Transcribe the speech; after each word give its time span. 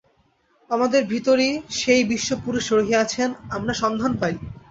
আমাদের 0.69 1.01
ভিতর 1.05 1.37
সেই 1.79 2.01
বিশ্বপুরুষ 2.03 2.65
রহিয়াছেন, 2.73 3.29
আমরা 3.49 3.73
সন্ধান 3.73 4.11
পাই। 4.21 4.35